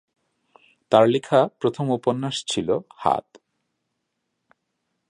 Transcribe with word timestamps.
তার 0.91 1.05
লেখা 1.07 1.39
প্রথম 1.59 1.85
উপন্যাস 1.89 2.35
ছিল 2.47 2.69
'হাত'। 2.97 3.37